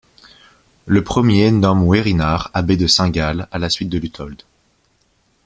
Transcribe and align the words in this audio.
Le 0.87 1.03
premier 1.03 1.51
nomme 1.51 1.85
Werinhar 1.87 2.49
abbé 2.55 2.75
de 2.75 2.87
Saint-Gall 2.87 3.47
à 3.51 3.59
la 3.59 3.69
suite 3.69 3.89
de 3.89 3.99
Lutold. 3.99 4.41